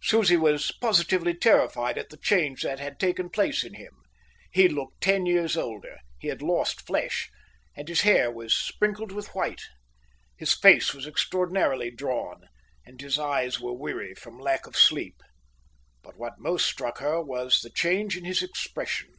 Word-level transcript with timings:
Susie 0.00 0.38
was 0.38 0.72
positively 0.80 1.34
terrified 1.34 1.98
at 1.98 2.08
the 2.08 2.16
change 2.16 2.62
that 2.62 2.78
had 2.80 2.98
taken 2.98 3.28
place 3.28 3.62
in 3.62 3.74
him. 3.74 3.92
He 4.50 4.66
looked 4.66 5.02
ten 5.02 5.26
years 5.26 5.58
older; 5.58 5.98
he 6.18 6.28
had 6.28 6.40
lost 6.40 6.80
flesh, 6.86 7.28
and 7.76 7.86
his 7.86 8.00
hair 8.00 8.30
was 8.30 8.54
sprinkled 8.54 9.12
with 9.12 9.34
white. 9.34 9.60
His 10.38 10.54
face 10.54 10.94
was 10.94 11.06
extraordinarily 11.06 11.90
drawn, 11.90 12.46
and 12.86 12.98
his 12.98 13.18
eyes 13.18 13.60
were 13.60 13.74
weary 13.76 14.14
from 14.14 14.40
lack 14.40 14.66
of 14.66 14.74
sleep. 14.74 15.20
But 16.02 16.16
what 16.16 16.38
most 16.38 16.64
struck 16.64 17.00
her 17.00 17.20
was 17.22 17.60
the 17.60 17.68
change 17.68 18.16
in 18.16 18.24
his 18.24 18.42
expression. 18.42 19.12